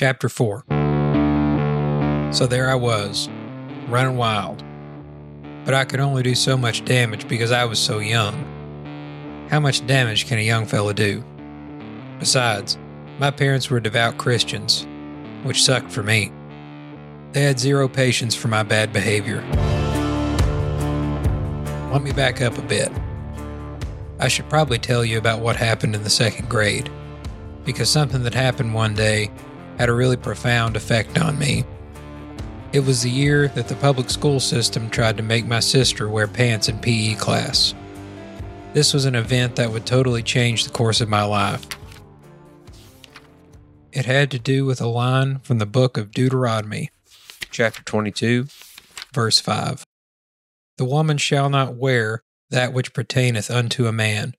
Chapter 0.00 0.28
4 0.28 0.62
So 2.30 2.46
there 2.46 2.70
I 2.70 2.76
was, 2.76 3.28
running 3.88 4.16
wild. 4.16 4.62
But 5.64 5.74
I 5.74 5.84
could 5.84 5.98
only 5.98 6.22
do 6.22 6.36
so 6.36 6.56
much 6.56 6.84
damage 6.84 7.26
because 7.26 7.50
I 7.50 7.64
was 7.64 7.80
so 7.80 7.98
young. 7.98 9.48
How 9.50 9.58
much 9.58 9.84
damage 9.88 10.28
can 10.28 10.38
a 10.38 10.42
young 10.42 10.66
fella 10.66 10.94
do? 10.94 11.24
Besides, 12.20 12.78
my 13.18 13.32
parents 13.32 13.70
were 13.70 13.80
devout 13.80 14.18
Christians, 14.18 14.86
which 15.42 15.64
sucked 15.64 15.90
for 15.90 16.04
me. 16.04 16.30
They 17.32 17.42
had 17.42 17.58
zero 17.58 17.88
patience 17.88 18.36
for 18.36 18.46
my 18.46 18.62
bad 18.62 18.92
behavior. 18.92 19.44
Let 21.90 22.02
me 22.04 22.12
back 22.12 22.40
up 22.40 22.56
a 22.56 22.62
bit. 22.62 22.92
I 24.20 24.28
should 24.28 24.48
probably 24.48 24.78
tell 24.78 25.04
you 25.04 25.18
about 25.18 25.40
what 25.40 25.56
happened 25.56 25.96
in 25.96 26.04
the 26.04 26.08
second 26.08 26.48
grade, 26.48 26.88
because 27.64 27.90
something 27.90 28.22
that 28.22 28.34
happened 28.34 28.74
one 28.74 28.94
day 28.94 29.32
had 29.78 29.88
a 29.88 29.94
really 29.94 30.16
profound 30.16 30.76
effect 30.76 31.18
on 31.18 31.38
me. 31.38 31.64
It 32.72 32.80
was 32.80 33.02
the 33.02 33.10
year 33.10 33.48
that 33.48 33.68
the 33.68 33.76
public 33.76 34.10
school 34.10 34.40
system 34.40 34.90
tried 34.90 35.16
to 35.16 35.22
make 35.22 35.46
my 35.46 35.60
sister 35.60 36.08
wear 36.08 36.26
pants 36.26 36.68
in 36.68 36.78
PE 36.80 37.14
class. 37.14 37.74
This 38.74 38.92
was 38.92 39.06
an 39.06 39.14
event 39.14 39.56
that 39.56 39.70
would 39.70 39.86
totally 39.86 40.22
change 40.22 40.64
the 40.64 40.70
course 40.70 41.00
of 41.00 41.08
my 41.08 41.22
life. 41.22 41.66
It 43.92 44.04
had 44.04 44.30
to 44.32 44.38
do 44.38 44.66
with 44.66 44.80
a 44.80 44.86
line 44.86 45.38
from 45.38 45.58
the 45.58 45.66
book 45.66 45.96
of 45.96 46.10
Deuteronomy, 46.10 46.90
chapter 47.50 47.82
22, 47.82 48.46
verse 49.14 49.40
5. 49.40 49.84
The 50.76 50.84
woman 50.84 51.16
shall 51.16 51.48
not 51.48 51.74
wear 51.74 52.22
that 52.50 52.72
which 52.72 52.92
pertaineth 52.92 53.50
unto 53.50 53.86
a 53.86 53.92
man, 53.92 54.34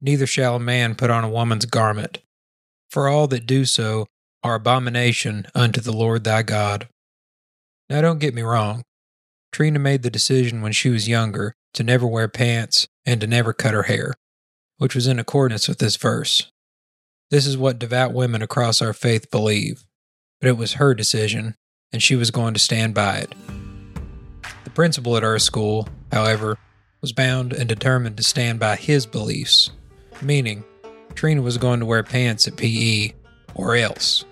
neither 0.00 0.26
shall 0.26 0.56
a 0.56 0.60
man 0.60 0.96
put 0.96 1.10
on 1.10 1.22
a 1.22 1.30
woman's 1.30 1.66
garment. 1.66 2.18
For 2.90 3.08
all 3.08 3.28
that 3.28 3.46
do 3.46 3.64
so 3.64 4.08
are 4.42 4.54
abomination 4.54 5.46
unto 5.54 5.80
the 5.80 5.92
Lord 5.92 6.24
thy 6.24 6.42
God. 6.42 6.88
Now, 7.88 8.00
don't 8.00 8.18
get 8.18 8.34
me 8.34 8.42
wrong. 8.42 8.82
Trina 9.52 9.78
made 9.78 10.02
the 10.02 10.10
decision 10.10 10.62
when 10.62 10.72
she 10.72 10.88
was 10.88 11.08
younger 11.08 11.54
to 11.74 11.82
never 11.82 12.06
wear 12.06 12.28
pants 12.28 12.88
and 13.04 13.20
to 13.20 13.26
never 13.26 13.52
cut 13.52 13.74
her 13.74 13.84
hair, 13.84 14.14
which 14.78 14.94
was 14.94 15.06
in 15.06 15.18
accordance 15.18 15.68
with 15.68 15.78
this 15.78 15.96
verse. 15.96 16.50
This 17.30 17.46
is 17.46 17.56
what 17.56 17.78
devout 17.78 18.12
women 18.12 18.42
across 18.42 18.82
our 18.82 18.92
faith 18.92 19.30
believe, 19.30 19.84
but 20.40 20.48
it 20.48 20.56
was 20.56 20.74
her 20.74 20.94
decision, 20.94 21.54
and 21.92 22.02
she 22.02 22.16
was 22.16 22.30
going 22.30 22.54
to 22.54 22.60
stand 22.60 22.94
by 22.94 23.18
it. 23.18 23.34
The 24.64 24.70
principal 24.70 25.16
at 25.16 25.24
our 25.24 25.38
school, 25.38 25.88
however, 26.10 26.58
was 27.00 27.12
bound 27.12 27.52
and 27.52 27.68
determined 27.68 28.16
to 28.16 28.22
stand 28.22 28.58
by 28.58 28.76
his 28.76 29.06
beliefs, 29.06 29.70
meaning 30.20 30.64
Trina 31.14 31.42
was 31.42 31.58
going 31.58 31.80
to 31.80 31.86
wear 31.86 32.02
pants 32.02 32.46
at 32.48 32.56
PE 32.56 33.12
or 33.54 33.76
else. 33.76 34.24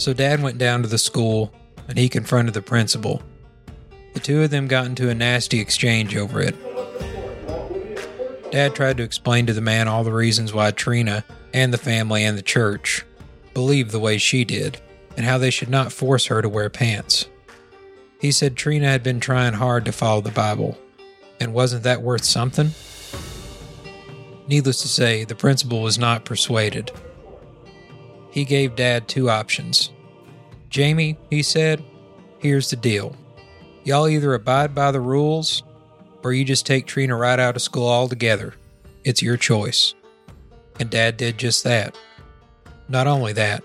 So 0.00 0.14
Dad 0.14 0.42
went 0.42 0.56
down 0.56 0.80
to 0.80 0.88
the 0.88 0.96
school 0.96 1.52
and 1.86 1.98
he 1.98 2.08
confronted 2.08 2.54
the 2.54 2.62
principal. 2.62 3.20
The 4.14 4.20
two 4.20 4.42
of 4.42 4.48
them 4.48 4.66
got 4.66 4.86
into 4.86 5.10
a 5.10 5.14
nasty 5.14 5.60
exchange 5.60 6.16
over 6.16 6.40
it. 6.40 6.56
Dad 8.50 8.74
tried 8.74 8.96
to 8.96 9.02
explain 9.02 9.44
to 9.44 9.52
the 9.52 9.60
man 9.60 9.88
all 9.88 10.02
the 10.02 10.10
reasons 10.10 10.54
why 10.54 10.70
Trina 10.70 11.22
and 11.52 11.70
the 11.70 11.76
family 11.76 12.24
and 12.24 12.38
the 12.38 12.42
church 12.42 13.04
believed 13.52 13.90
the 13.90 13.98
way 13.98 14.16
she 14.16 14.42
did 14.42 14.80
and 15.18 15.26
how 15.26 15.36
they 15.36 15.50
should 15.50 15.68
not 15.68 15.92
force 15.92 16.24
her 16.26 16.40
to 16.40 16.48
wear 16.48 16.70
pants. 16.70 17.26
He 18.22 18.32
said 18.32 18.56
Trina 18.56 18.86
had 18.86 19.02
been 19.02 19.20
trying 19.20 19.52
hard 19.52 19.84
to 19.84 19.92
follow 19.92 20.22
the 20.22 20.30
Bible, 20.30 20.78
and 21.38 21.52
wasn't 21.52 21.82
that 21.82 22.00
worth 22.00 22.24
something? 22.24 22.70
Needless 24.48 24.80
to 24.80 24.88
say, 24.88 25.24
the 25.24 25.34
principal 25.34 25.82
was 25.82 25.98
not 25.98 26.24
persuaded 26.24 26.90
he 28.30 28.44
gave 28.44 28.76
Dad 28.76 29.08
two 29.08 29.28
options. 29.28 29.90
Jamie, 30.68 31.18
he 31.30 31.42
said, 31.42 31.82
here's 32.38 32.70
the 32.70 32.76
deal. 32.76 33.16
Y'all 33.84 34.08
either 34.08 34.34
abide 34.34 34.74
by 34.74 34.90
the 34.90 35.00
rules 35.00 35.62
or 36.22 36.32
you 36.32 36.44
just 36.44 36.66
take 36.66 36.86
Trina 36.86 37.16
right 37.16 37.38
out 37.38 37.56
of 37.56 37.62
school 37.62 37.88
altogether. 37.88 38.54
It's 39.04 39.22
your 39.22 39.36
choice. 39.36 39.94
And 40.78 40.90
Dad 40.90 41.16
did 41.16 41.38
just 41.38 41.64
that. 41.64 41.96
Not 42.88 43.06
only 43.06 43.32
that, 43.34 43.64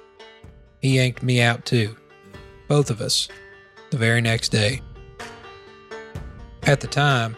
he 0.81 0.95
yanked 0.95 1.23
me 1.23 1.41
out 1.41 1.65
too. 1.65 1.95
Both 2.67 2.89
of 2.89 3.01
us. 3.01 3.27
The 3.91 3.97
very 3.97 4.21
next 4.21 4.49
day. 4.49 4.81
At 6.63 6.81
the 6.81 6.87
time, 6.87 7.37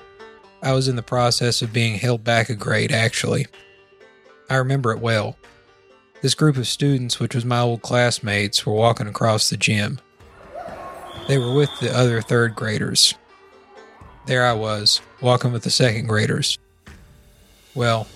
I 0.63 0.71
was 0.73 0.87
in 0.87 0.95
the 0.95 1.03
process 1.03 1.61
of 1.61 1.73
being 1.73 1.95
held 1.95 2.23
back 2.23 2.49
a 2.49 2.55
grade, 2.55 2.91
actually. 2.91 3.47
I 4.49 4.55
remember 4.55 4.91
it 4.91 4.99
well. 4.99 5.37
This 6.21 6.35
group 6.35 6.57
of 6.57 6.67
students, 6.67 7.19
which 7.19 7.35
was 7.35 7.45
my 7.45 7.59
old 7.59 7.81
classmates, 7.83 8.65
were 8.65 8.73
walking 8.73 9.07
across 9.07 9.49
the 9.49 9.57
gym. 9.57 9.99
They 11.27 11.37
were 11.37 11.53
with 11.53 11.69
the 11.79 11.95
other 11.95 12.21
third 12.21 12.55
graders. 12.55 13.13
There 14.25 14.45
I 14.45 14.53
was, 14.53 15.01
walking 15.21 15.51
with 15.51 15.63
the 15.63 15.69
second 15.69 16.07
graders. 16.07 16.57
Well, 17.75 18.07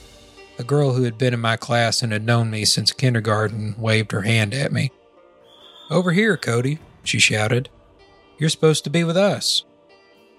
a 0.57 0.63
girl 0.63 0.93
who 0.93 1.03
had 1.03 1.17
been 1.17 1.33
in 1.33 1.39
my 1.39 1.57
class 1.57 2.01
and 2.01 2.11
had 2.11 2.25
known 2.25 2.49
me 2.49 2.65
since 2.65 2.91
kindergarten 2.91 3.75
waved 3.77 4.11
her 4.11 4.21
hand 4.21 4.53
at 4.53 4.71
me. 4.71 4.91
Over 5.89 6.11
here, 6.11 6.37
Cody, 6.37 6.79
she 7.03 7.19
shouted. 7.19 7.69
You're 8.37 8.49
supposed 8.49 8.83
to 8.85 8.89
be 8.89 9.03
with 9.03 9.17
us. 9.17 9.63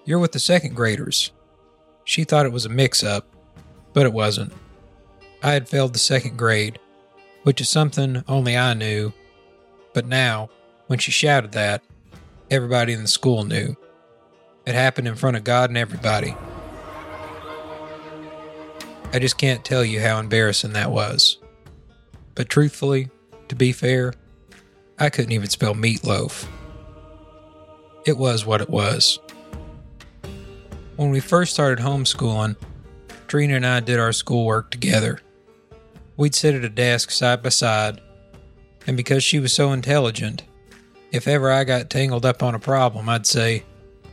You're 0.03 0.19
with 0.19 0.33
the 0.33 0.39
second 0.39 0.75
graders. 0.75 1.31
She 2.03 2.23
thought 2.25 2.45
it 2.45 2.51
was 2.51 2.65
a 2.65 2.69
mix 2.69 3.03
up, 3.03 3.25
but 3.93 4.05
it 4.05 4.13
wasn't. 4.13 4.51
I 5.41 5.51
had 5.51 5.69
failed 5.69 5.93
the 5.93 5.99
second 5.99 6.37
grade, 6.37 6.79
which 7.43 7.61
is 7.61 7.69
something 7.69 8.23
only 8.27 8.57
I 8.57 8.73
knew. 8.73 9.13
But 9.93 10.05
now, 10.05 10.49
when 10.87 10.99
she 10.99 11.11
shouted 11.11 11.51
that, 11.53 11.83
everybody 12.49 12.93
in 12.93 13.01
the 13.01 13.07
school 13.07 13.43
knew. 13.43 13.75
It 14.65 14.75
happened 14.75 15.07
in 15.07 15.15
front 15.15 15.37
of 15.37 15.43
God 15.43 15.69
and 15.69 15.77
everybody. 15.77 16.35
I 19.11 19.19
just 19.19 19.37
can't 19.37 19.63
tell 19.63 19.85
you 19.85 20.01
how 20.01 20.19
embarrassing 20.19 20.73
that 20.73 20.91
was. 20.91 21.37
But 22.33 22.49
truthfully, 22.49 23.09
to 23.49 23.55
be 23.55 23.71
fair, 23.71 24.13
I 24.97 25.09
couldn't 25.09 25.33
even 25.33 25.49
spell 25.49 25.75
meatloaf. 25.75 26.47
It 28.05 28.17
was 28.17 28.45
what 28.45 28.61
it 28.61 28.69
was. 28.69 29.19
When 30.95 31.09
we 31.09 31.19
first 31.19 31.53
started 31.53 31.83
homeschooling, 31.83 32.55
Trina 33.27 33.55
and 33.55 33.65
I 33.65 33.79
did 33.79 33.99
our 33.99 34.13
schoolwork 34.13 34.71
together. 34.71 35.19
We'd 36.15 36.35
sit 36.35 36.55
at 36.55 36.63
a 36.63 36.69
desk 36.69 37.09
side 37.11 37.41
by 37.41 37.49
side, 37.49 38.01
and 38.85 38.95
because 38.95 39.23
she 39.23 39.39
was 39.39 39.53
so 39.53 39.71
intelligent, 39.71 40.43
if 41.11 41.27
ever 41.27 41.51
I 41.51 41.63
got 41.63 41.89
tangled 41.89 42.25
up 42.25 42.43
on 42.43 42.55
a 42.55 42.59
problem, 42.59 43.09
I'd 43.09 43.25
say, 43.25 43.63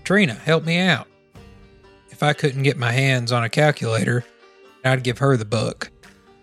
Trina, 0.05 0.35
help 0.35 0.65
me 0.65 0.79
out. 0.79 1.07
If 2.11 2.23
I 2.23 2.33
couldn't 2.33 2.63
get 2.63 2.77
my 2.77 2.93
hands 2.93 3.33
on 3.33 3.45
a 3.45 3.49
calculator, 3.49 4.25
I'd 4.85 5.03
give 5.03 5.19
her 5.19 5.37
the 5.37 5.45
book, 5.45 5.91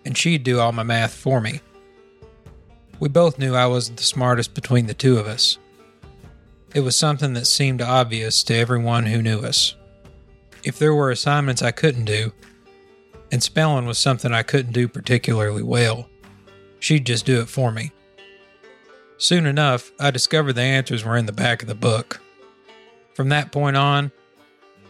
and 0.06 0.18
she'd 0.18 0.44
do 0.44 0.60
all 0.60 0.72
my 0.72 0.84
math 0.84 1.14
for 1.14 1.42
me. 1.42 1.62
We 3.00 3.10
both 3.10 3.38
knew 3.38 3.54
I 3.54 3.68
wasn't 3.68 3.98
the 3.98 4.04
smartest 4.04 4.54
between 4.54 4.88
the 4.88 4.94
two 4.94 5.18
of 5.18 5.28
us. 5.28 5.58
It 6.74 6.82
was 6.82 6.96
something 6.96 7.34
that 7.34 7.46
seemed 7.46 7.82
obvious 7.82 8.44
to 8.44 8.56
everyone 8.56 9.06
who 9.06 9.22
knew 9.22 9.40
us. 9.40 9.76
If 10.64 10.80
there 10.80 10.94
were 10.94 11.12
assignments 11.12 11.62
I 11.62 11.72
couldn't 11.72 12.06
do, 12.06 12.34
and 13.32 13.44
spelling 13.44 13.86
was 13.86 13.98
something 13.98 14.32
I 14.32 14.44
couldn't 14.44 14.74
do 14.74 14.88
particularly 14.88 15.64
well. 15.64 16.10
She'd 16.80 17.06
just 17.06 17.26
do 17.26 17.42
it 17.42 17.50
for 17.50 17.72
me. 17.72 17.92
Soon 19.18 19.46
enough, 19.46 19.92
I 20.00 20.12
discovered 20.12 20.54
the 20.54 20.62
answers 20.62 21.04
were 21.04 21.18
in 21.18 21.26
the 21.26 21.32
back 21.32 21.62
of 21.62 21.68
the 21.68 21.76
book. 21.76 22.22
From 23.14 23.30
that 23.30 23.52
point 23.52 23.76
on, 23.76 24.12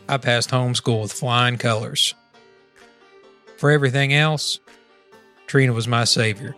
I 0.09 0.17
passed 0.17 0.49
homeschool 0.49 1.01
with 1.01 1.13
flying 1.13 1.57
colors. 1.57 2.13
For 3.57 3.71
everything 3.71 4.13
else, 4.13 4.59
Trina 5.47 5.73
was 5.73 5.87
my 5.87 6.03
savior. 6.03 6.55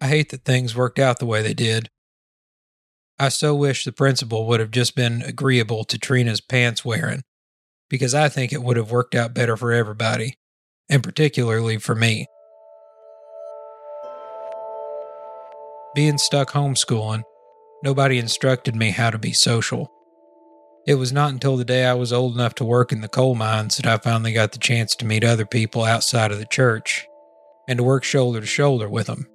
I 0.00 0.08
hate 0.08 0.30
that 0.30 0.44
things 0.44 0.76
worked 0.76 0.98
out 0.98 1.18
the 1.18 1.26
way 1.26 1.42
they 1.42 1.54
did. 1.54 1.88
I 3.18 3.30
so 3.30 3.54
wish 3.54 3.84
the 3.84 3.92
principal 3.92 4.46
would 4.46 4.60
have 4.60 4.70
just 4.70 4.94
been 4.94 5.22
agreeable 5.22 5.84
to 5.84 5.98
Trina's 5.98 6.42
pants 6.42 6.84
wearing 6.84 7.22
because 7.94 8.12
I 8.12 8.28
think 8.28 8.52
it 8.52 8.60
would 8.60 8.76
have 8.76 8.90
worked 8.90 9.14
out 9.14 9.34
better 9.34 9.56
for 9.56 9.70
everybody, 9.70 10.36
and 10.88 11.00
particularly 11.00 11.78
for 11.78 11.94
me. 11.94 12.26
Being 15.94 16.18
stuck 16.18 16.50
homeschooling, 16.50 17.22
nobody 17.84 18.18
instructed 18.18 18.74
me 18.74 18.90
how 18.90 19.10
to 19.10 19.18
be 19.18 19.32
social. 19.32 19.92
It 20.88 20.96
was 20.96 21.12
not 21.12 21.30
until 21.30 21.56
the 21.56 21.64
day 21.64 21.84
I 21.84 21.94
was 21.94 22.12
old 22.12 22.34
enough 22.34 22.56
to 22.56 22.64
work 22.64 22.90
in 22.90 23.00
the 23.00 23.06
coal 23.06 23.36
mines 23.36 23.76
that 23.76 23.86
I 23.86 23.98
finally 23.98 24.32
got 24.32 24.50
the 24.50 24.58
chance 24.58 24.96
to 24.96 25.06
meet 25.06 25.22
other 25.22 25.46
people 25.46 25.84
outside 25.84 26.32
of 26.32 26.38
the 26.38 26.46
church 26.46 27.06
and 27.68 27.76
to 27.76 27.84
work 27.84 28.02
shoulder 28.02 28.40
to 28.40 28.46
shoulder 28.46 28.88
with 28.88 29.06
them. 29.06 29.28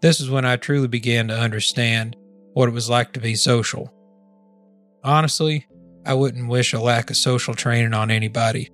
This 0.00 0.18
is 0.18 0.30
when 0.30 0.46
I 0.46 0.56
truly 0.56 0.88
began 0.88 1.28
to 1.28 1.38
understand 1.38 2.16
what 2.54 2.70
it 2.70 2.72
was 2.72 2.88
like 2.88 3.12
to 3.12 3.20
be 3.20 3.34
social. 3.34 3.92
Honestly, 5.04 5.66
I 6.04 6.14
wouldn't 6.14 6.48
wish 6.48 6.72
a 6.72 6.80
lack 6.80 7.10
of 7.10 7.16
social 7.16 7.54
training 7.54 7.94
on 7.94 8.10
anybody. 8.10 8.70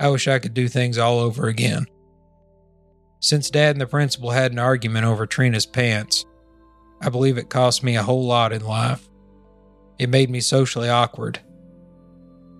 I 0.00 0.08
wish 0.08 0.28
I 0.28 0.38
could 0.38 0.54
do 0.54 0.68
things 0.68 0.98
all 0.98 1.18
over 1.18 1.46
again. 1.46 1.86
Since 3.20 3.50
Dad 3.50 3.74
and 3.74 3.80
the 3.80 3.86
principal 3.86 4.30
had 4.30 4.52
an 4.52 4.58
argument 4.58 5.06
over 5.06 5.26
Trina's 5.26 5.66
pants, 5.66 6.24
I 7.00 7.08
believe 7.08 7.38
it 7.38 7.48
cost 7.50 7.82
me 7.82 7.96
a 7.96 8.02
whole 8.02 8.26
lot 8.26 8.52
in 8.52 8.64
life. 8.64 9.08
It 9.98 10.10
made 10.10 10.30
me 10.30 10.40
socially 10.40 10.88
awkward. 10.88 11.40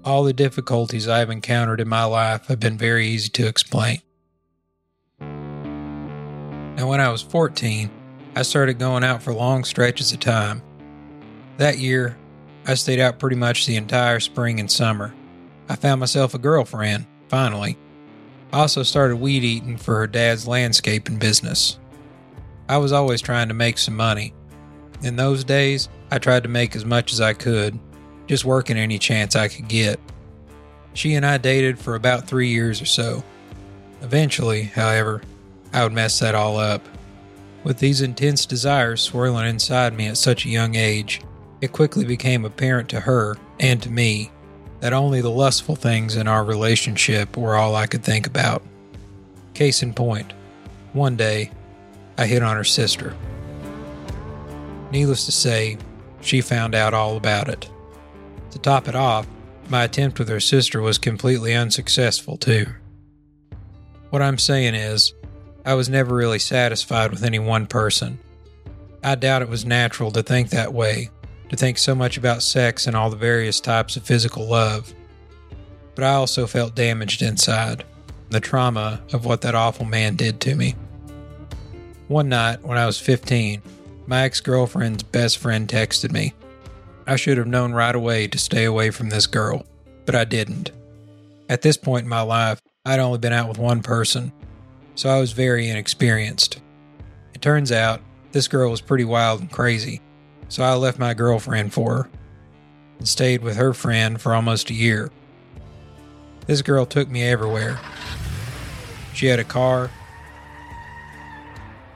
All 0.04 0.22
the 0.22 0.32
difficulties 0.32 1.08
I've 1.08 1.30
encountered 1.30 1.80
in 1.80 1.88
my 1.88 2.04
life 2.04 2.46
have 2.46 2.60
been 2.60 2.78
very 2.78 3.06
easy 3.06 3.30
to 3.30 3.46
explain. 3.46 4.00
Now, 5.20 6.88
when 6.88 7.00
I 7.00 7.08
was 7.10 7.22
14, 7.22 7.90
I 8.36 8.42
started 8.42 8.78
going 8.78 9.04
out 9.04 9.22
for 9.22 9.32
long 9.32 9.64
stretches 9.64 10.12
of 10.12 10.20
time. 10.20 10.62
That 11.56 11.78
year, 11.78 12.16
I 12.66 12.74
stayed 12.74 13.00
out 13.00 13.18
pretty 13.18 13.36
much 13.36 13.66
the 13.66 13.76
entire 13.76 14.20
spring 14.20 14.58
and 14.58 14.70
summer. 14.70 15.14
I 15.68 15.76
found 15.76 16.00
myself 16.00 16.34
a 16.34 16.38
girlfriend, 16.38 17.06
finally. 17.28 17.76
I 18.52 18.60
also 18.60 18.82
started 18.82 19.16
weed 19.16 19.44
eating 19.44 19.76
for 19.76 19.96
her 19.96 20.06
dad's 20.06 20.48
landscaping 20.48 21.18
business. 21.18 21.78
I 22.68 22.78
was 22.78 22.92
always 22.92 23.20
trying 23.20 23.48
to 23.48 23.54
make 23.54 23.76
some 23.76 23.96
money. 23.96 24.32
In 25.02 25.16
those 25.16 25.44
days, 25.44 25.88
I 26.10 26.18
tried 26.18 26.44
to 26.44 26.48
make 26.48 26.74
as 26.74 26.84
much 26.84 27.12
as 27.12 27.20
I 27.20 27.34
could, 27.34 27.78
just 28.26 28.46
working 28.46 28.78
any 28.78 28.98
chance 28.98 29.36
I 29.36 29.48
could 29.48 29.68
get. 29.68 30.00
She 30.94 31.14
and 31.14 31.26
I 31.26 31.36
dated 31.36 31.78
for 31.78 31.96
about 31.96 32.26
three 32.26 32.48
years 32.48 32.80
or 32.80 32.86
so. 32.86 33.22
Eventually, 34.00 34.62
however, 34.62 35.20
I 35.72 35.82
would 35.82 35.92
mess 35.92 36.18
that 36.20 36.34
all 36.34 36.56
up. 36.56 36.82
With 37.64 37.78
these 37.78 38.00
intense 38.00 38.46
desires 38.46 39.02
swirling 39.02 39.48
inside 39.48 39.92
me 39.94 40.06
at 40.06 40.16
such 40.16 40.46
a 40.46 40.50
young 40.50 40.76
age, 40.76 41.20
it 41.64 41.72
quickly 41.72 42.04
became 42.04 42.44
apparent 42.44 42.90
to 42.90 43.00
her 43.00 43.36
and 43.58 43.82
to 43.82 43.90
me 43.90 44.30
that 44.80 44.92
only 44.92 45.22
the 45.22 45.30
lustful 45.30 45.74
things 45.74 46.14
in 46.14 46.28
our 46.28 46.44
relationship 46.44 47.38
were 47.38 47.56
all 47.56 47.74
I 47.74 47.86
could 47.86 48.04
think 48.04 48.26
about. 48.26 48.62
Case 49.54 49.82
in 49.82 49.94
point, 49.94 50.34
one 50.92 51.16
day, 51.16 51.50
I 52.18 52.26
hit 52.26 52.42
on 52.42 52.56
her 52.56 52.64
sister. 52.64 53.16
Needless 54.90 55.24
to 55.24 55.32
say, 55.32 55.78
she 56.20 56.42
found 56.42 56.74
out 56.74 56.92
all 56.92 57.16
about 57.16 57.48
it. 57.48 57.70
To 58.50 58.58
top 58.58 58.86
it 58.86 58.94
off, 58.94 59.26
my 59.70 59.84
attempt 59.84 60.18
with 60.18 60.28
her 60.28 60.40
sister 60.40 60.82
was 60.82 60.98
completely 60.98 61.54
unsuccessful, 61.54 62.36
too. 62.36 62.66
What 64.10 64.20
I'm 64.20 64.38
saying 64.38 64.74
is, 64.74 65.14
I 65.64 65.74
was 65.74 65.88
never 65.88 66.14
really 66.14 66.38
satisfied 66.38 67.10
with 67.10 67.24
any 67.24 67.38
one 67.38 67.66
person. 67.66 68.18
I 69.02 69.14
doubt 69.14 69.42
it 69.42 69.48
was 69.48 69.64
natural 69.64 70.10
to 70.12 70.22
think 70.22 70.50
that 70.50 70.74
way, 70.74 71.10
to 71.54 71.60
think 71.60 71.78
so 71.78 71.94
much 71.94 72.16
about 72.16 72.42
sex 72.42 72.86
and 72.86 72.96
all 72.96 73.10
the 73.10 73.16
various 73.16 73.60
types 73.60 73.96
of 73.96 74.02
physical 74.02 74.46
love. 74.46 74.92
But 75.94 76.04
I 76.04 76.14
also 76.14 76.46
felt 76.46 76.74
damaged 76.74 77.22
inside, 77.22 77.84
the 78.30 78.40
trauma 78.40 79.00
of 79.12 79.24
what 79.24 79.42
that 79.42 79.54
awful 79.54 79.86
man 79.86 80.16
did 80.16 80.40
to 80.40 80.56
me. 80.56 80.74
One 82.08 82.28
night, 82.28 82.62
when 82.62 82.76
I 82.76 82.86
was 82.86 82.98
15, 82.98 83.62
my 84.06 84.22
ex 84.22 84.40
girlfriend's 84.40 85.04
best 85.04 85.38
friend 85.38 85.68
texted 85.68 86.12
me. 86.12 86.34
I 87.06 87.16
should 87.16 87.38
have 87.38 87.46
known 87.46 87.72
right 87.72 87.94
away 87.94 88.26
to 88.28 88.38
stay 88.38 88.64
away 88.64 88.90
from 88.90 89.10
this 89.10 89.26
girl, 89.26 89.64
but 90.06 90.14
I 90.14 90.24
didn't. 90.24 90.72
At 91.48 91.62
this 91.62 91.76
point 91.76 92.04
in 92.04 92.08
my 92.08 92.22
life, 92.22 92.60
I'd 92.84 92.98
only 92.98 93.18
been 93.18 93.32
out 93.32 93.48
with 93.48 93.58
one 93.58 93.82
person, 93.82 94.32
so 94.96 95.08
I 95.08 95.20
was 95.20 95.32
very 95.32 95.68
inexperienced. 95.68 96.60
It 97.32 97.42
turns 97.42 97.70
out 97.70 98.00
this 98.32 98.48
girl 98.48 98.70
was 98.70 98.80
pretty 98.80 99.04
wild 99.04 99.40
and 99.40 99.50
crazy, 99.50 100.00
so 100.48 100.62
I 100.62 100.74
left 100.74 100.98
my 100.98 101.14
girlfriend 101.14 101.72
for 101.72 101.94
her 101.96 102.10
and 102.98 103.08
stayed 103.08 103.42
with 103.42 103.56
her 103.56 103.72
friend 103.74 104.20
for 104.20 104.34
almost 104.34 104.70
a 104.70 104.74
year. 104.74 105.10
This 106.46 106.62
girl 106.62 106.86
took 106.86 107.08
me 107.08 107.22
everywhere. 107.22 107.78
She 109.14 109.26
had 109.26 109.38
a 109.38 109.44
car. 109.44 109.90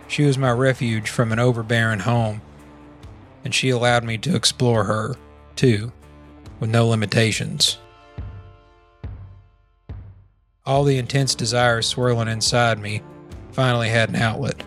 She 0.06 0.24
was 0.24 0.38
my 0.38 0.50
refuge 0.50 1.10
from 1.10 1.32
an 1.32 1.38
overbearing 1.38 2.00
home, 2.00 2.40
and 3.44 3.54
she 3.54 3.70
allowed 3.70 4.04
me 4.04 4.16
to 4.18 4.34
explore 4.34 4.84
her, 4.84 5.16
too, 5.54 5.92
with 6.60 6.70
no 6.70 6.86
limitations. 6.86 7.78
All 10.64 10.84
the 10.84 10.98
intense 10.98 11.34
desires 11.34 11.86
swirling 11.86 12.28
inside 12.28 12.78
me 12.78 13.02
finally 13.52 13.88
had 13.88 14.08
an 14.08 14.16
outlet. 14.16 14.62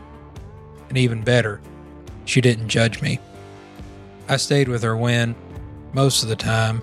And 0.89 0.98
even 0.98 1.24
better, 1.24 1.62
she 2.25 2.42
didn't 2.42 2.69
judge 2.69 3.01
me. 3.01 3.19
I 4.28 4.38
stayed 4.38 4.70
with 4.70 4.84
her 4.84 4.96
when, 4.96 5.36
most 5.94 6.24
of 6.24 6.30
the 6.30 6.36
time, 6.36 6.82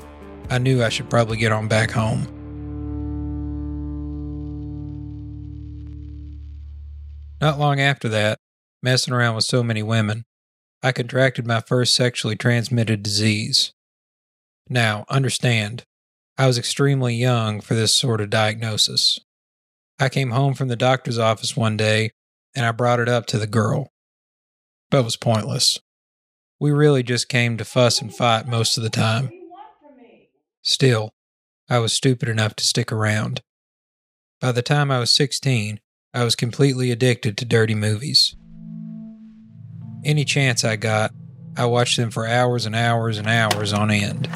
I 0.50 0.58
knew 0.58 0.82
I 0.82 0.88
should 0.88 1.10
probably 1.10 1.36
get 1.36 1.52
on 1.52 1.68
back 1.68 1.90
home. 1.90 2.26
Not 7.40 7.58
long 7.58 7.80
after 7.80 8.08
that, 8.08 8.38
messing 8.82 9.14
around 9.14 9.36
with 9.36 9.44
so 9.44 9.62
many 9.62 9.82
women, 9.82 10.24
I 10.82 10.92
contracted 10.92 11.46
my 11.46 11.60
first 11.60 11.94
sexually 11.94 12.36
transmitted 12.36 13.02
disease. 13.02 13.72
Now, 14.68 15.04
understand, 15.08 15.84
I 16.36 16.46
was 16.46 16.58
extremely 16.58 17.14
young 17.14 17.60
for 17.60 17.74
this 17.74 17.92
sort 17.92 18.20
of 18.20 18.30
diagnosis. 18.30 19.18
I 19.98 20.08
came 20.08 20.30
home 20.30 20.54
from 20.54 20.68
the 20.68 20.76
doctor's 20.76 21.18
office 21.18 21.56
one 21.56 21.76
day 21.76 22.10
and 22.54 22.64
I 22.64 22.72
brought 22.72 23.00
it 23.00 23.08
up 23.08 23.26
to 23.26 23.38
the 23.38 23.46
girl, 23.46 23.88
but 24.90 25.00
it 25.00 25.04
was 25.04 25.16
pointless. 25.16 25.80
We 26.60 26.72
really 26.72 27.02
just 27.02 27.28
came 27.28 27.56
to 27.56 27.64
fuss 27.64 28.00
and 28.00 28.14
fight 28.14 28.48
most 28.48 28.76
of 28.76 28.82
the 28.82 28.90
time. 28.90 29.30
Still, 30.62 31.14
I 31.70 31.78
was 31.78 31.92
stupid 31.92 32.28
enough 32.28 32.56
to 32.56 32.64
stick 32.64 32.90
around. 32.90 33.42
By 34.40 34.52
the 34.52 34.62
time 34.62 34.90
I 34.90 34.98
was 34.98 35.10
16, 35.12 35.78
I 36.12 36.24
was 36.24 36.34
completely 36.34 36.90
addicted 36.90 37.36
to 37.38 37.44
dirty 37.44 37.74
movies. 37.74 38.34
Any 40.04 40.24
chance 40.24 40.64
I 40.64 40.76
got, 40.76 41.12
I 41.56 41.66
watched 41.66 41.96
them 41.96 42.10
for 42.10 42.26
hours 42.26 42.66
and 42.66 42.74
hours 42.74 43.18
and 43.18 43.28
hours 43.28 43.72
on 43.72 43.90
end. 43.90 44.28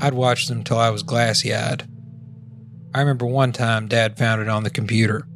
I'd 0.00 0.14
watch 0.14 0.48
them 0.48 0.64
till 0.64 0.78
I 0.78 0.90
was 0.90 1.02
glassy 1.02 1.54
eyed. 1.54 1.88
I 2.94 3.00
remember 3.00 3.24
one 3.24 3.52
time 3.52 3.88
Dad 3.88 4.18
found 4.18 4.42
it 4.42 4.48
on 4.48 4.64
the 4.64 4.70
computer. 4.70 5.26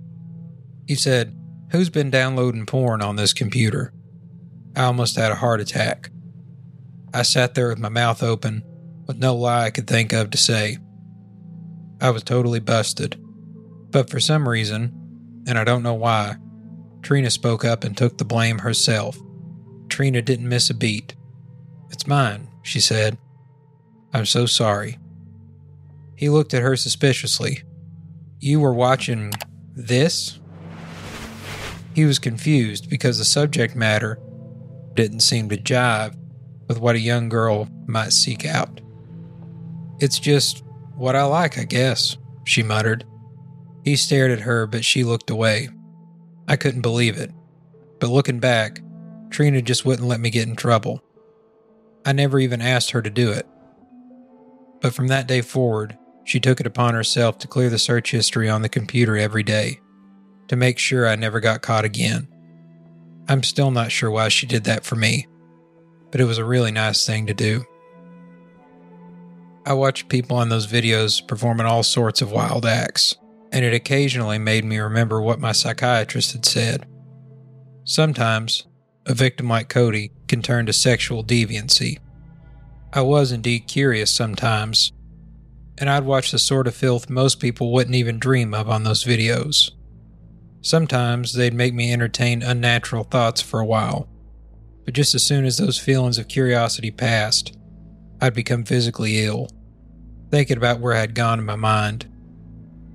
He 0.86 0.96
said, 0.96 1.34
Who's 1.72 1.88
been 1.88 2.10
downloading 2.10 2.66
porn 2.66 3.00
on 3.00 3.16
this 3.16 3.32
computer? 3.32 3.92
I 4.76 4.84
almost 4.84 5.16
had 5.16 5.32
a 5.32 5.36
heart 5.36 5.60
attack. 5.60 6.10
I 7.14 7.22
sat 7.22 7.54
there 7.54 7.68
with 7.68 7.78
my 7.78 7.88
mouth 7.88 8.22
open, 8.22 8.62
with 9.06 9.16
no 9.16 9.34
lie 9.34 9.64
I 9.64 9.70
could 9.70 9.86
think 9.86 10.12
of 10.12 10.30
to 10.30 10.38
say. 10.38 10.76
I 11.98 12.10
was 12.10 12.22
totally 12.22 12.60
busted. 12.60 13.18
But 13.90 14.10
for 14.10 14.20
some 14.20 14.46
reason, 14.46 14.92
and 15.46 15.56
I 15.56 15.64
don't 15.64 15.82
know 15.82 15.94
why, 15.94 16.36
Trina 17.00 17.30
spoke 17.30 17.64
up 17.64 17.84
and 17.84 17.96
took 17.96 18.18
the 18.18 18.24
blame 18.26 18.58
herself. 18.58 19.18
Trina 19.88 20.20
didn't 20.20 20.48
miss 20.48 20.68
a 20.68 20.74
beat. 20.74 21.16
It's 21.90 22.06
mine, 22.06 22.48
she 22.62 22.80
said. 22.80 23.16
I'm 24.12 24.26
so 24.26 24.44
sorry. 24.44 24.98
He 26.16 26.28
looked 26.28 26.52
at 26.52 26.62
her 26.62 26.76
suspiciously. 26.76 27.62
You 28.40 28.60
were 28.60 28.74
watching 28.74 29.32
this? 29.74 30.38
He 31.94 32.04
was 32.04 32.18
confused 32.18 32.90
because 32.90 33.16
the 33.16 33.24
subject 33.24 33.74
matter 33.74 34.18
didn't 34.96 35.20
seem 35.20 35.48
to 35.50 35.56
jive 35.56 36.16
with 36.68 36.78
what 36.78 36.96
a 36.96 37.00
young 37.00 37.28
girl 37.28 37.68
might 37.86 38.12
seek 38.12 38.44
out. 38.44 38.80
It's 40.00 40.18
just 40.18 40.64
what 40.96 41.14
I 41.14 41.24
like, 41.24 41.58
I 41.58 41.64
guess, 41.64 42.16
she 42.44 42.62
muttered. 42.62 43.04
He 43.84 43.96
stared 43.96 44.32
at 44.32 44.40
her, 44.40 44.66
but 44.66 44.84
she 44.84 45.04
looked 45.04 45.30
away. 45.30 45.68
I 46.48 46.56
couldn't 46.56 46.82
believe 46.82 47.16
it. 47.16 47.30
But 48.00 48.10
looking 48.10 48.40
back, 48.40 48.80
Trina 49.30 49.62
just 49.62 49.84
wouldn't 49.84 50.08
let 50.08 50.20
me 50.20 50.30
get 50.30 50.48
in 50.48 50.56
trouble. 50.56 51.02
I 52.04 52.12
never 52.12 52.38
even 52.38 52.60
asked 52.60 52.90
her 52.90 53.02
to 53.02 53.10
do 53.10 53.30
it. 53.30 53.46
But 54.80 54.94
from 54.94 55.08
that 55.08 55.26
day 55.26 55.40
forward, 55.40 55.96
she 56.24 56.40
took 56.40 56.60
it 56.60 56.66
upon 56.66 56.94
herself 56.94 57.38
to 57.38 57.48
clear 57.48 57.70
the 57.70 57.78
search 57.78 58.10
history 58.10 58.48
on 58.48 58.62
the 58.62 58.68
computer 58.68 59.16
every 59.16 59.42
day, 59.42 59.80
to 60.48 60.56
make 60.56 60.78
sure 60.78 61.06
I 61.06 61.16
never 61.16 61.40
got 61.40 61.62
caught 61.62 61.84
again. 61.84 62.28
I'm 63.28 63.42
still 63.42 63.70
not 63.70 63.92
sure 63.92 64.10
why 64.10 64.28
she 64.28 64.46
did 64.46 64.64
that 64.64 64.84
for 64.84 64.96
me, 64.96 65.26
but 66.10 66.20
it 66.20 66.24
was 66.24 66.38
a 66.38 66.44
really 66.44 66.70
nice 66.70 67.06
thing 67.06 67.26
to 67.26 67.34
do. 67.34 67.64
I 69.64 69.72
watched 69.72 70.08
people 70.08 70.36
on 70.36 70.48
those 70.48 70.66
videos 70.66 71.26
performing 71.26 71.66
all 71.66 71.82
sorts 71.82 72.22
of 72.22 72.30
wild 72.30 72.64
acts, 72.64 73.16
and 73.50 73.64
it 73.64 73.74
occasionally 73.74 74.38
made 74.38 74.64
me 74.64 74.78
remember 74.78 75.20
what 75.20 75.40
my 75.40 75.52
psychiatrist 75.52 76.32
had 76.32 76.44
said. 76.44 76.86
Sometimes, 77.84 78.66
a 79.06 79.14
victim 79.14 79.48
like 79.48 79.68
Cody 79.68 80.12
can 80.28 80.42
turn 80.42 80.66
to 80.66 80.72
sexual 80.72 81.24
deviancy 81.24 81.98
I 82.96 83.02
was 83.02 83.30
indeed 83.30 83.66
curious 83.66 84.10
sometimes, 84.10 84.90
and 85.76 85.90
I'd 85.90 86.04
watch 86.04 86.30
the 86.30 86.38
sort 86.38 86.66
of 86.66 86.74
filth 86.74 87.10
most 87.10 87.40
people 87.40 87.70
wouldn't 87.70 87.94
even 87.94 88.18
dream 88.18 88.54
of 88.54 88.70
on 88.70 88.84
those 88.84 89.04
videos. 89.04 89.72
Sometimes 90.66 91.32
they'd 91.32 91.54
make 91.54 91.74
me 91.74 91.92
entertain 91.92 92.42
unnatural 92.42 93.04
thoughts 93.04 93.40
for 93.40 93.60
a 93.60 93.64
while, 93.64 94.08
but 94.84 94.94
just 94.94 95.14
as 95.14 95.24
soon 95.24 95.44
as 95.44 95.58
those 95.58 95.78
feelings 95.78 96.18
of 96.18 96.26
curiosity 96.26 96.90
passed, 96.90 97.56
I'd 98.20 98.34
become 98.34 98.64
physically 98.64 99.24
ill, 99.24 99.48
thinking 100.32 100.56
about 100.56 100.80
where 100.80 100.94
I'd 100.94 101.14
gone 101.14 101.38
in 101.38 101.44
my 101.44 101.54
mind. 101.54 102.06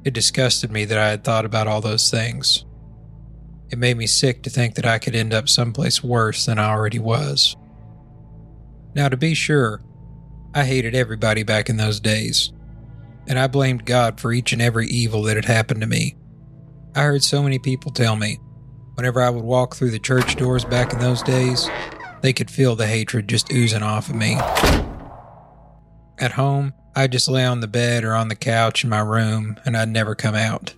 It 0.04 0.14
disgusted 0.14 0.70
me 0.70 0.84
that 0.84 0.98
I 0.98 1.12
had 1.12 1.24
thought 1.24 1.46
about 1.46 1.68
all 1.68 1.80
those 1.80 2.12
things. 2.12 2.66
It 3.70 3.80
made 3.80 3.96
me 3.96 4.06
sick 4.06 4.44
to 4.44 4.50
think 4.50 4.76
that 4.76 4.86
I 4.86 5.00
could 5.00 5.16
end 5.16 5.34
up 5.34 5.48
someplace 5.48 6.04
worse 6.04 6.46
than 6.46 6.60
I 6.60 6.72
already 6.72 7.00
was. 7.00 7.56
Now, 8.94 9.08
to 9.08 9.16
be 9.16 9.34
sure, 9.34 9.82
I 10.54 10.66
hated 10.66 10.94
everybody 10.94 11.44
back 11.44 11.70
in 11.70 11.78
those 11.78 12.02
days, 12.02 12.52
and 13.30 13.40
I 13.40 13.48
blamed 13.48 13.86
God 13.86 14.20
for 14.20 14.34
each 14.34 14.52
and 14.52 14.62
every 14.62 14.88
evil 14.88 15.24
that 15.24 15.38
had 15.38 15.46
happened 15.46 15.80
to 15.80 15.88
me. 15.88 16.18
I 16.94 17.04
heard 17.04 17.24
so 17.24 17.42
many 17.42 17.58
people 17.58 17.92
tell 17.92 18.18
me, 18.18 18.38
whenever 18.96 19.22
I 19.22 19.30
would 19.30 19.44
walk 19.44 19.76
through 19.76 19.92
the 19.92 20.00
church 20.00 20.36
doors 20.36 20.66
back 20.66 20.92
in 20.92 21.00
those 21.00 21.24
days, 21.24 21.70
they 22.22 22.34
could 22.34 22.52
feel 22.52 22.76
the 22.76 22.88
hatred 22.88 23.30
just 23.30 23.52
oozing 23.52 23.82
off 23.82 24.10
of 24.10 24.16
me. 24.16 24.36
At 26.20 26.34
home, 26.34 26.74
I'd 26.96 27.14
just 27.14 27.30
lay 27.30 27.46
on 27.46 27.62
the 27.62 27.68
bed 27.68 28.04
or 28.04 28.14
on 28.14 28.28
the 28.28 28.36
couch 28.36 28.84
in 28.84 28.90
my 28.90 29.00
room 29.00 29.58
and 29.66 29.78
I'd 29.78 29.90
never 29.90 30.16
come 30.16 30.36
out. 30.36 30.76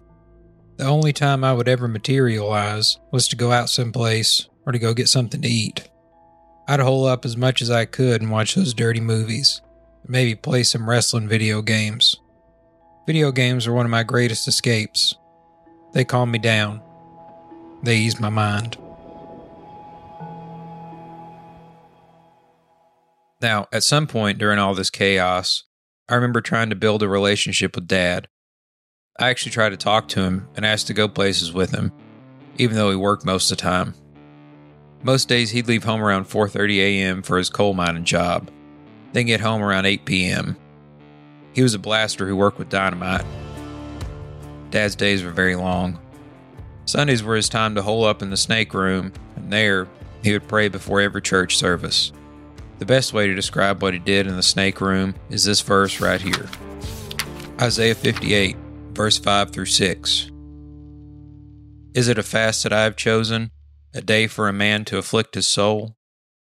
The 0.77 0.85
only 0.85 1.13
time 1.13 1.43
I 1.43 1.53
would 1.53 1.67
ever 1.67 1.87
materialize 1.87 2.97
was 3.11 3.27
to 3.29 3.35
go 3.35 3.51
out 3.51 3.69
someplace 3.69 4.47
or 4.65 4.71
to 4.71 4.79
go 4.79 4.93
get 4.93 5.09
something 5.09 5.41
to 5.41 5.47
eat. 5.47 5.89
I'd 6.67 6.79
hole 6.79 7.05
up 7.05 7.25
as 7.25 7.35
much 7.35 7.61
as 7.61 7.71
I 7.71 7.85
could 7.85 8.21
and 8.21 8.31
watch 8.31 8.55
those 8.55 8.73
dirty 8.73 9.01
movies, 9.01 9.61
maybe 10.07 10.35
play 10.35 10.63
some 10.63 10.87
wrestling 10.87 11.27
video 11.27 11.61
games. 11.61 12.15
Video 13.05 13.31
games 13.31 13.67
were 13.67 13.73
one 13.73 13.85
of 13.85 13.91
my 13.91 14.03
greatest 14.03 14.47
escapes. 14.47 15.15
They 15.93 16.03
calmed 16.03 16.31
me 16.31 16.39
down, 16.39 16.81
they 17.83 17.97
eased 17.97 18.19
my 18.19 18.29
mind. 18.29 18.77
Now, 23.41 23.67
at 23.71 23.83
some 23.83 24.07
point 24.07 24.39
during 24.39 24.57
all 24.57 24.73
this 24.73 24.89
chaos, 24.89 25.65
I 26.09 26.15
remember 26.15 26.41
trying 26.41 26.69
to 26.69 26.75
build 26.75 27.03
a 27.03 27.09
relationship 27.09 27.75
with 27.75 27.87
Dad. 27.87 28.27
I 29.19 29.29
actually 29.29 29.51
tried 29.51 29.69
to 29.69 29.77
talk 29.77 30.07
to 30.09 30.21
him 30.21 30.47
and 30.55 30.65
asked 30.65 30.87
to 30.87 30.93
go 30.93 31.07
places 31.07 31.53
with 31.53 31.71
him, 31.71 31.91
even 32.57 32.75
though 32.75 32.89
he 32.89 32.95
worked 32.95 33.25
most 33.25 33.51
of 33.51 33.57
the 33.57 33.61
time. 33.61 33.93
Most 35.03 35.27
days 35.27 35.51
he'd 35.51 35.67
leave 35.67 35.83
home 35.83 36.01
around 36.01 36.25
4:30 36.25 36.77
a.m. 36.79 37.21
for 37.21 37.37
his 37.37 37.49
coal 37.49 37.73
mining 37.73 38.05
job, 38.05 38.49
then 39.11 39.25
get 39.25 39.41
home 39.41 39.61
around 39.61 39.85
8 39.85 40.05
p.m. 40.05 40.55
He 41.53 41.61
was 41.61 41.73
a 41.73 41.79
blaster 41.79 42.27
who 42.27 42.35
worked 42.35 42.57
with 42.57 42.69
dynamite. 42.69 43.25
Dad's 44.73 44.95
days 44.95 45.23
were 45.23 45.29
very 45.29 45.55
long. 45.55 45.99
Sundays 46.85 47.21
were 47.21 47.35
his 47.35 47.47
time 47.47 47.75
to 47.75 47.83
hole 47.83 48.05
up 48.05 48.23
in 48.23 48.31
the 48.31 48.35
snake 48.35 48.73
room, 48.73 49.13
and 49.35 49.53
there 49.53 49.87
he 50.23 50.33
would 50.33 50.47
pray 50.47 50.67
before 50.67 50.99
every 50.99 51.21
church 51.21 51.57
service. 51.57 52.11
The 52.79 52.85
best 52.87 53.13
way 53.13 53.27
to 53.27 53.35
describe 53.35 53.83
what 53.83 53.93
he 53.93 53.99
did 53.99 54.25
in 54.25 54.35
the 54.35 54.41
snake 54.41 54.81
room 54.81 55.13
is 55.29 55.43
this 55.43 55.61
verse 55.61 56.01
right 56.01 56.19
here 56.19 56.49
Isaiah 57.61 57.93
58, 57.93 58.57
verse 58.93 59.19
5 59.19 59.51
through 59.51 59.67
6. 59.67 60.31
Is 61.93 62.07
it 62.07 62.17
a 62.17 62.23
fast 62.23 62.63
that 62.63 62.73
I 62.73 62.81
have 62.81 62.95
chosen, 62.95 63.51
a 63.93 64.01
day 64.01 64.25
for 64.25 64.49
a 64.49 64.53
man 64.53 64.85
to 64.85 64.97
afflict 64.97 65.35
his 65.35 65.45
soul? 65.45 65.97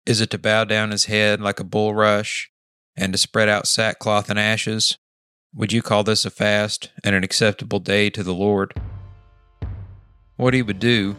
Is 0.06 0.20
it 0.20 0.30
to 0.30 0.38
bow 0.38 0.62
down 0.62 0.92
his 0.92 1.06
head 1.06 1.40
like 1.40 1.58
a 1.58 1.64
bulrush, 1.64 2.50
and 2.96 3.12
to 3.12 3.18
spread 3.18 3.48
out 3.48 3.66
sackcloth 3.66 4.30
and 4.30 4.38
ashes? 4.38 4.96
Would 5.54 5.72
you 5.72 5.82
call 5.82 6.04
this 6.04 6.24
a 6.24 6.30
fast 6.30 6.90
and 7.04 7.14
an 7.14 7.24
acceptable 7.24 7.78
day 7.78 8.10
to 8.10 8.22
the 8.22 8.34
Lord? 8.34 8.74
What 10.36 10.54
he 10.54 10.62
would 10.62 10.78
do, 10.78 11.16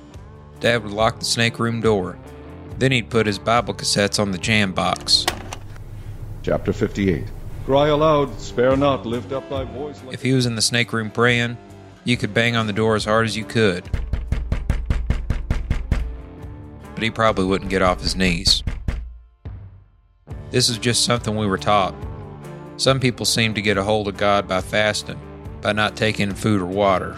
Dad 0.59 0.83
would 0.83 0.91
lock 0.91 1.19
the 1.19 1.25
snake 1.25 1.59
room 1.59 1.81
door 1.81 2.17
then 2.79 2.91
he'd 2.91 3.09
put 3.09 3.25
his 3.25 3.39
Bible 3.39 3.73
cassettes 3.73 4.19
on 4.19 4.31
the 4.31 4.37
jam 4.37 4.73
box. 4.73 5.25
Chapter 6.41 6.73
58 6.73 7.25
Cry 7.65 7.87
aloud, 7.87 8.39
spare 8.41 8.75
not, 8.75 9.05
lift 9.05 9.31
up 9.31 9.49
thy 9.49 9.63
voice. 9.63 10.01
Like 10.03 10.13
if 10.13 10.21
he 10.21 10.33
was 10.33 10.45
in 10.45 10.55
the 10.55 10.61
snake 10.61 10.91
room 10.91 11.09
praying, 11.09 11.57
you 12.03 12.17
could 12.17 12.33
bang 12.33 12.55
on 12.55 12.67
the 12.67 12.73
door 12.73 12.95
as 12.95 13.05
hard 13.05 13.25
as 13.25 13.37
you 13.37 13.45
could. 13.45 13.89
But 16.93 17.03
he 17.03 17.09
probably 17.09 17.45
wouldn't 17.45 17.69
get 17.69 17.81
off 17.81 18.01
his 18.01 18.15
knees. 18.15 18.63
This 20.51 20.69
is 20.69 20.77
just 20.77 21.05
something 21.05 21.37
we 21.37 21.47
were 21.47 21.57
taught. 21.57 21.95
Some 22.83 22.99
people 22.99 23.25
seem 23.25 23.53
to 23.53 23.61
get 23.61 23.77
a 23.77 23.83
hold 23.85 24.09
of 24.09 24.17
God 24.17 24.45
by 24.45 24.59
fasting, 24.59 25.17
by 25.61 25.71
not 25.71 25.95
taking 25.95 26.33
food 26.33 26.59
or 26.59 26.65
water. 26.65 27.17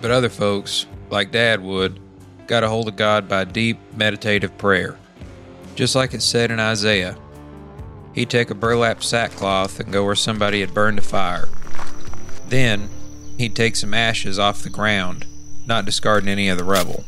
But 0.00 0.10
other 0.10 0.30
folks, 0.30 0.86
like 1.10 1.30
Dad 1.30 1.62
would, 1.62 2.00
got 2.46 2.64
a 2.64 2.70
hold 2.70 2.88
of 2.88 2.96
God 2.96 3.28
by 3.28 3.44
deep 3.44 3.78
meditative 3.94 4.56
prayer. 4.56 4.98
Just 5.74 5.94
like 5.94 6.14
it 6.14 6.22
said 6.22 6.50
in 6.50 6.58
Isaiah, 6.58 7.18
he'd 8.14 8.30
take 8.30 8.48
a 8.48 8.54
burlap 8.54 9.02
sackcloth 9.02 9.78
and 9.78 9.92
go 9.92 10.06
where 10.06 10.14
somebody 10.14 10.62
had 10.62 10.72
burned 10.72 11.00
a 11.00 11.02
fire. 11.02 11.50
Then, 12.48 12.88
he'd 13.36 13.54
take 13.54 13.76
some 13.76 13.92
ashes 13.92 14.38
off 14.38 14.62
the 14.62 14.70
ground, 14.70 15.26
not 15.66 15.84
discarding 15.84 16.30
any 16.30 16.48
of 16.48 16.56
the 16.56 16.64
rubble. 16.64 17.04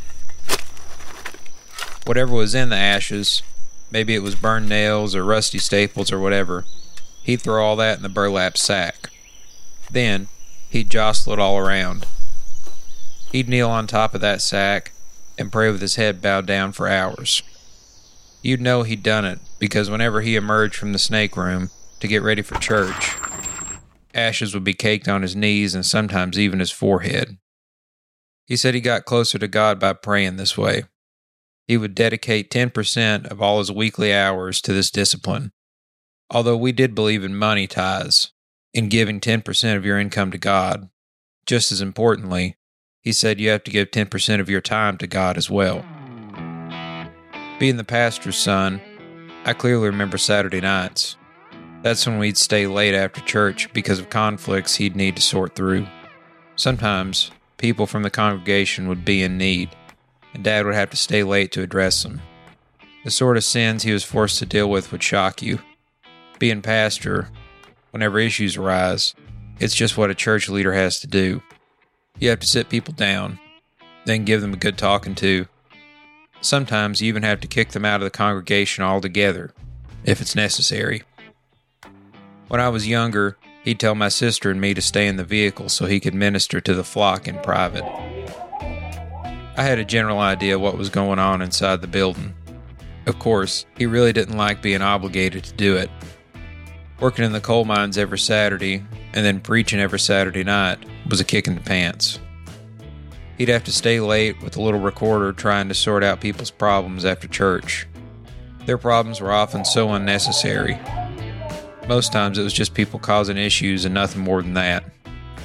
Whatever 2.04 2.34
was 2.34 2.54
in 2.54 2.68
the 2.68 2.76
ashes, 2.76 3.42
maybe 3.90 4.14
it 4.14 4.22
was 4.22 4.34
burned 4.34 4.68
nails 4.68 5.14
or 5.14 5.25
rusty 5.25 5.58
staples 5.58 6.12
or 6.12 6.20
whatever, 6.20 6.66
he'd 7.23 7.41
throw 7.43 7.65
all 7.65 7.77
that 7.77 7.97
in 7.97 8.03
the 8.03 8.09
burlap 8.09 8.57
sack. 8.57 9.11
Then, 9.91 10.29
he'd 10.69 10.91
jostle 10.91 11.33
it 11.33 11.39
all 11.39 11.59
around. 11.59 12.07
He'd 13.33 13.49
kneel 13.49 13.71
on 13.71 13.87
top 13.87 14.15
of 14.15 14.21
that 14.21 14.43
sack 14.43 14.93
and 15.39 15.53
pray 15.53 15.71
with 15.71 15.81
his 15.81 15.97
head 15.97 16.21
bowed 16.21 16.47
down 16.47 16.73
for 16.73 16.89
hours. 16.89 17.43
You'd 18.43 18.61
know 18.61 18.83
he'd 18.83 19.03
done 19.03 19.25
it 19.25 19.39
because 19.59 19.91
whenever 19.91 20.23
he 20.23 20.37
emerged 20.37 20.77
from 20.77 20.93
the 20.93 20.99
snake 20.99 21.37
room 21.37 21.71
to 22.00 22.09
get 22.09 22.23
ready 22.23 22.43
for 22.43 22.59
church, 22.59 23.17
ashes 24.15 24.55
would 24.55 24.65
be 24.65 24.73
caked 24.73 25.09
on 25.09 25.23
his 25.23 25.37
knees 25.37 25.75
and 25.75 25.85
sometimes 25.85 26.39
even 26.39 26.59
his 26.59 26.71
forehead. 26.71 27.39
He 28.47 28.57
said 28.57 28.75
he 28.75 28.81
got 28.81 29.05
closer 29.05 29.39
to 29.39 29.47
God 29.47 29.79
by 29.79 29.93
praying 29.93 30.37
this 30.37 30.59
way. 30.59 30.85
He 31.69 31.77
would 31.77 31.95
dedicate 31.95 32.50
10% 32.50 33.31
of 33.31 33.41
all 33.41 33.59
his 33.59 33.71
weekly 33.71 34.12
hours 34.12 34.61
to 34.62 34.73
this 34.73 34.91
discipline. 34.91 35.53
Although 36.30 36.56
we 36.56 36.72
did 36.72 36.94
believe 36.94 37.25
in 37.25 37.34
money 37.34 37.66
tithes, 37.66 38.32
in 38.72 38.88
giving 38.88 39.20
10% 39.20 39.76
of 39.76 39.84
your 39.84 39.99
income 39.99 40.30
to 40.30 40.38
God, 40.38 40.88
just 41.44 41.72
as 41.72 41.80
importantly, 41.80 42.56
he 43.00 43.12
said 43.12 43.40
you 43.40 43.50
have 43.50 43.64
to 43.64 43.70
give 43.70 43.90
10% 43.90 44.40
of 44.40 44.49
your 44.49 44.60
time 44.60 44.96
to 44.99 45.06
God 45.06 45.37
as 45.37 45.50
well. 45.50 45.84
Being 47.58 47.76
the 47.76 47.84
pastor's 47.84 48.37
son, 48.37 48.80
I 49.44 49.54
clearly 49.54 49.87
remember 49.87 50.18
Saturday 50.18 50.60
nights. 50.60 51.16
That's 51.82 52.06
when 52.06 52.18
we'd 52.18 52.38
stay 52.38 52.66
late 52.66 52.94
after 52.94 53.20
church 53.22 53.72
because 53.72 53.99
of 53.99 54.10
conflicts 54.10 54.76
he'd 54.76 54.94
need 54.94 55.16
to 55.16 55.22
sort 55.22 55.54
through. 55.54 55.87
Sometimes, 56.56 57.30
people 57.56 57.87
from 57.87 58.02
the 58.02 58.10
congregation 58.10 58.87
would 58.87 59.04
be 59.04 59.22
in 59.22 59.38
need, 59.38 59.70
and 60.34 60.44
Dad 60.44 60.64
would 60.64 60.75
have 60.75 60.90
to 60.90 60.96
stay 60.96 61.25
late 61.25 61.52
to 61.52 61.62
address 61.62 62.02
them. 62.02 62.20
The 63.02 63.10
sort 63.10 63.38
of 63.38 63.44
sins 63.44 63.82
he 63.82 63.92
was 63.92 64.04
forced 64.04 64.38
to 64.38 64.46
deal 64.46 64.70
with 64.70 64.92
would 64.92 65.02
shock 65.02 65.42
you. 65.42 65.58
Being 66.40 66.62
pastor, 66.62 67.28
whenever 67.90 68.18
issues 68.18 68.56
arise, 68.56 69.14
it's 69.59 69.75
just 69.75 69.99
what 69.99 70.09
a 70.09 70.14
church 70.14 70.49
leader 70.49 70.73
has 70.73 70.99
to 71.00 71.06
do. 71.06 71.42
You 72.18 72.30
have 72.30 72.40
to 72.40 72.47
sit 72.47 72.70
people 72.70 72.94
down, 72.94 73.38
then 74.06 74.25
give 74.25 74.40
them 74.40 74.54
a 74.54 74.56
good 74.56 74.78
talking 74.78 75.14
to. 75.16 75.47
Sometimes 76.40 77.02
you 77.02 77.09
even 77.09 77.25
have 77.25 77.40
to 77.40 77.47
kick 77.47 77.73
them 77.73 77.85
out 77.85 78.00
of 78.00 78.06
the 78.06 78.11
congregation 78.11 78.82
altogether, 78.82 79.52
if 80.04 80.23
it's 80.23 80.35
necessary. 80.35 81.02
When 82.49 82.59
I 82.59 82.70
was 82.70 82.88
younger, 82.88 83.37
he'd 83.62 83.78
tell 83.78 83.94
my 83.94 84.09
sister 84.09 84.50
and 84.50 84.62
me 84.62 84.73
to 84.73 84.80
stay 84.80 85.06
in 85.06 85.16
the 85.16 85.25
vehicle 85.25 85.68
so 85.68 85.85
he 85.85 86.00
could 86.00 86.14
minister 86.14 86.59
to 86.62 86.73
the 86.73 86.82
flock 86.82 87.28
in 87.28 87.38
private. 87.40 87.85
I 89.59 89.62
had 89.62 89.78
a 89.78 89.85
general 89.85 90.20
idea 90.20 90.59
what 90.59 90.78
was 90.78 90.88
going 90.88 91.18
on 91.18 91.42
inside 91.42 91.82
the 91.82 91.87
building. 91.87 92.32
Of 93.04 93.18
course, 93.18 93.66
he 93.76 93.85
really 93.85 94.14
didn't 94.14 94.38
like 94.38 94.62
being 94.62 94.80
obligated 94.80 95.44
to 95.44 95.52
do 95.52 95.76
it. 95.76 95.90
Working 97.00 97.25
in 97.25 97.33
the 97.33 97.40
coal 97.40 97.64
mines 97.64 97.97
every 97.97 98.19
Saturday 98.19 98.85
and 99.14 99.25
then 99.25 99.40
preaching 99.40 99.80
every 99.80 99.99
Saturday 99.99 100.45
night 100.45 100.85
was 101.09 101.19
a 101.19 101.25
kick 101.25 101.47
in 101.47 101.54
the 101.54 101.62
pants. 101.62 102.19
He'd 103.38 103.49
have 103.49 103.64
to 103.64 103.73
stay 103.73 104.00
late 104.00 104.42
with 104.42 104.59
a 104.59 104.61
little 104.61 104.80
recorder 104.80 105.33
trying 105.33 105.69
to 105.69 105.75
sort 105.75 106.04
out 106.04 106.21
people's 106.21 106.50
problems 106.50 107.07
after 107.07 107.26
church. 107.26 107.88
Their 108.66 108.76
problems 108.76 109.19
were 109.19 109.33
often 109.33 109.64
so 109.64 109.90
unnecessary. 109.92 110.78
Most 111.88 112.12
times 112.12 112.37
it 112.37 112.42
was 112.42 112.52
just 112.52 112.75
people 112.75 112.99
causing 112.99 113.38
issues 113.38 113.87
and 113.87 113.95
nothing 113.95 114.21
more 114.21 114.42
than 114.42 114.52
that. 114.54 114.85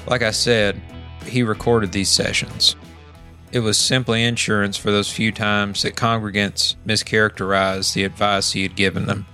Like 0.07 0.23
I 0.23 0.31
said, 0.31 0.81
he 1.25 1.41
recorded 1.41 1.93
these 1.93 2.09
sessions. 2.09 2.75
It 3.53 3.61
was 3.61 3.77
simply 3.77 4.25
insurance 4.25 4.75
for 4.75 4.91
those 4.91 5.09
few 5.09 5.31
times 5.31 5.83
that 5.83 5.95
congregants 5.95 6.75
mischaracterized 6.85 7.93
the 7.93 8.03
advice 8.03 8.51
he 8.51 8.63
had 8.63 8.75
given 8.75 9.05
them. 9.05 9.25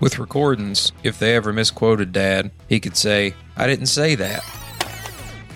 With 0.00 0.18
recordings, 0.18 0.92
if 1.02 1.18
they 1.18 1.34
ever 1.36 1.52
misquoted 1.52 2.12
Dad, 2.12 2.50
he 2.68 2.80
could 2.80 2.96
say, 2.96 3.34
I 3.56 3.66
didn't 3.66 3.86
say 3.86 4.14
that, 4.16 4.44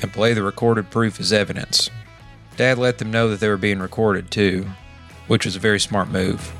and 0.00 0.12
play 0.12 0.32
the 0.32 0.42
recorded 0.42 0.90
proof 0.90 1.20
as 1.20 1.32
evidence. 1.32 1.90
Dad 2.56 2.78
let 2.78 2.98
them 2.98 3.10
know 3.10 3.28
that 3.28 3.40
they 3.40 3.48
were 3.48 3.56
being 3.56 3.80
recorded 3.80 4.30
too, 4.30 4.66
which 5.26 5.44
was 5.44 5.56
a 5.56 5.60
very 5.60 5.80
smart 5.80 6.08
move. 6.08 6.52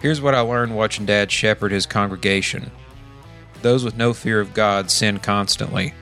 Here's 0.00 0.20
what 0.20 0.34
I 0.34 0.40
learned 0.40 0.76
watching 0.76 1.06
Dad 1.06 1.30
shepherd 1.30 1.72
his 1.72 1.86
congregation. 1.86 2.70
Those 3.62 3.84
with 3.84 3.96
no 3.96 4.14
fear 4.14 4.40
of 4.40 4.54
God 4.54 4.90
sin 4.90 5.18
constantly. 5.18 5.92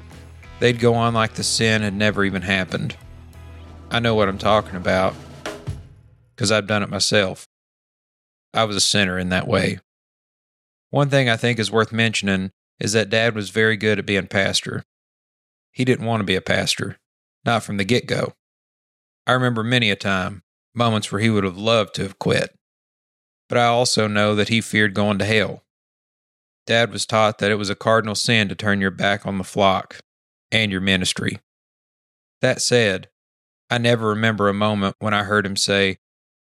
they'd 0.60 0.78
go 0.78 0.94
on 0.94 1.14
like 1.14 1.34
the 1.34 1.42
sin 1.42 1.82
had 1.82 1.94
never 1.94 2.24
even 2.24 2.42
happened. 2.42 2.96
I 3.90 4.00
know 4.00 4.14
what 4.14 4.28
I'm 4.28 4.38
talking 4.38 4.76
about 4.76 5.14
because 6.34 6.52
I've 6.52 6.66
done 6.66 6.82
it 6.82 6.90
myself. 6.90 7.46
I 8.52 8.64
was 8.64 8.76
a 8.76 8.80
sinner 8.80 9.18
in 9.18 9.30
that 9.30 9.48
way. 9.48 9.80
One 10.90 11.10
thing 11.10 11.28
I 11.28 11.36
think 11.36 11.58
is 11.58 11.70
worth 11.70 11.92
mentioning 11.92 12.52
is 12.78 12.92
that 12.92 13.10
Dad 13.10 13.34
was 13.34 13.50
very 13.50 13.76
good 13.76 13.98
at 13.98 14.06
being 14.06 14.26
pastor. 14.26 14.84
He 15.72 15.84
didn't 15.84 16.06
want 16.06 16.20
to 16.20 16.24
be 16.24 16.36
a 16.36 16.40
pastor, 16.40 16.98
not 17.44 17.62
from 17.62 17.76
the 17.76 17.84
get 17.84 18.06
go. 18.06 18.34
I 19.26 19.32
remember 19.32 19.62
many 19.62 19.90
a 19.90 19.96
time, 19.96 20.42
moments 20.74 21.10
where 21.10 21.20
he 21.20 21.30
would 21.30 21.44
have 21.44 21.58
loved 21.58 21.94
to 21.96 22.02
have 22.02 22.18
quit. 22.18 22.56
But 23.48 23.58
I 23.58 23.66
also 23.66 24.06
know 24.06 24.34
that 24.34 24.48
he 24.48 24.60
feared 24.60 24.94
going 24.94 25.18
to 25.18 25.24
hell. 25.24 25.64
Dad 26.66 26.90
was 26.90 27.06
taught 27.06 27.38
that 27.38 27.50
it 27.50 27.56
was 27.56 27.70
a 27.70 27.76
cardinal 27.76 28.14
sin 28.14 28.48
to 28.48 28.54
turn 28.54 28.80
your 28.80 28.90
back 28.90 29.24
on 29.26 29.38
the 29.38 29.44
flock 29.44 30.00
and 30.50 30.72
your 30.72 30.80
ministry. 30.80 31.38
That 32.40 32.60
said, 32.60 33.08
I 33.70 33.78
never 33.78 34.08
remember 34.08 34.48
a 34.48 34.54
moment 34.54 34.96
when 34.98 35.14
I 35.14 35.24
heard 35.24 35.46
him 35.46 35.56
say, 35.56 35.98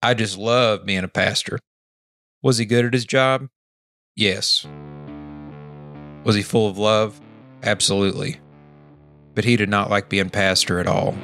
I 0.02 0.14
just 0.14 0.37
love 0.38 0.87
being 0.87 1.04
a 1.04 1.08
pastor. 1.08 1.58
Was 2.42 2.58
he 2.58 2.64
good 2.64 2.84
at 2.84 2.94
his 2.94 3.04
job? 3.04 3.49
Yes. 4.21 4.67
Was 6.25 6.35
he 6.35 6.43
full 6.43 6.69
of 6.69 6.77
love? 6.77 7.19
Absolutely. 7.62 8.39
But 9.35 9.47
he 9.47 9.57
did 9.57 9.71
not 9.71 9.89
like 9.89 10.11
being 10.11 10.29
pastor 10.29 10.79
at 10.79 10.87
all. 10.87 11.15